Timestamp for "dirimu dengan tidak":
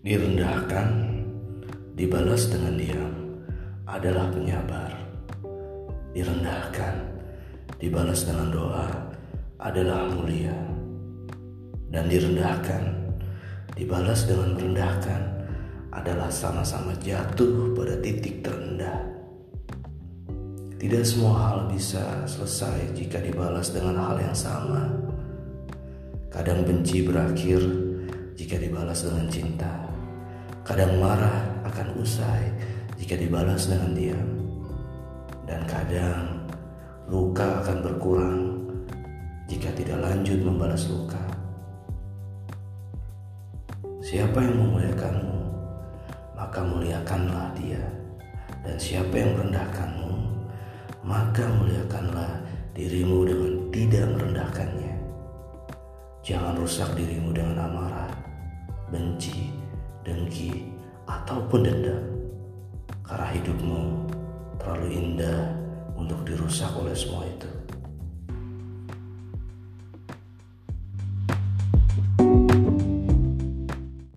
52.78-54.06